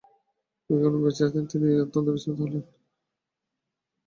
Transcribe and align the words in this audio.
রোগী 0.69 0.79
এখনো 0.79 0.97
বেঁচে 1.03 1.21
আছেন 1.27 1.43
দেখে 1.43 1.51
তিনি 1.51 1.67
অত্যন্ত 1.83 2.07
বিস্মিত 2.13 2.37
হলেন। 2.41 2.63